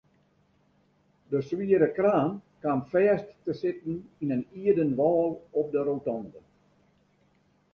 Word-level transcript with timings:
De 1.33 1.41
swiere 1.49 1.89
kraan 1.97 2.31
kaam 2.63 2.79
fêst 2.91 3.27
te 3.45 3.51
sitten 3.61 3.95
yn 4.21 4.31
in 4.35 4.43
ierden 4.61 4.95
wâl 4.99 5.29
op 5.61 5.67
de 5.73 5.81
rotonde. 5.89 6.39